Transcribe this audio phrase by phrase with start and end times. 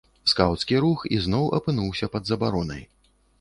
[0.31, 2.83] Скаўцкі рух ізноў апынуўся пад забаронай.